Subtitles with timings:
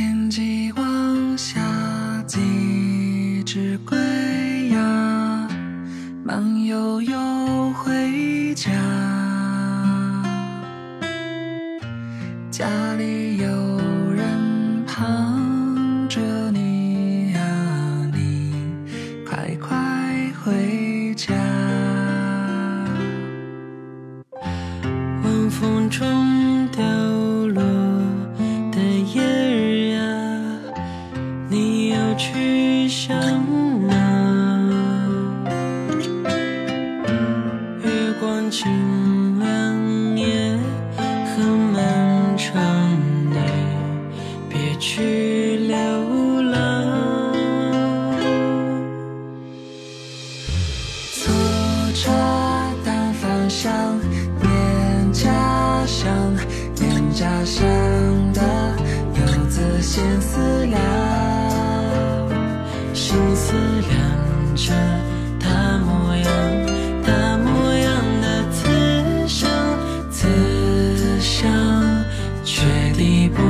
[0.00, 1.60] 天际望下
[2.26, 3.98] 几只归
[4.70, 5.46] 鸦，
[6.24, 8.70] 慢悠悠回家。
[12.50, 12.66] 家
[12.96, 13.29] 里
[32.20, 33.16] 去向
[33.86, 33.94] 哪？
[37.82, 40.54] 月光清凉夜
[41.34, 42.60] 很漫长，
[43.30, 43.36] 你
[44.50, 47.32] 别去流浪。
[51.14, 51.32] 坐
[51.94, 52.02] 着
[52.84, 53.98] 单方向，
[54.42, 55.32] 念家
[55.86, 56.36] 乡，
[56.78, 57.64] 念家乡
[58.34, 58.76] 的
[59.14, 61.19] 游子心思量。
[63.10, 63.52] 心思
[63.88, 64.72] 量着
[65.40, 66.26] 他模样，
[67.04, 69.50] 他模样的慈祥，
[70.12, 71.50] 慈祥
[72.44, 72.62] 却
[72.96, 73.42] 抵不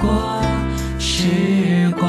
[0.00, 0.40] 过
[0.98, 2.06] 时光。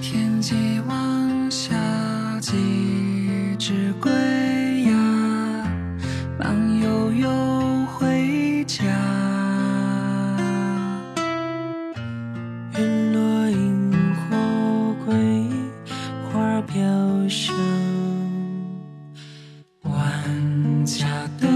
[0.00, 1.74] 天际晚霞，
[2.40, 2.56] 几
[3.58, 4.10] 只归
[4.82, 4.92] 鸦，
[6.38, 8.32] 慢悠悠回。
[16.64, 17.54] 飘香，
[19.82, 21.51] 万家。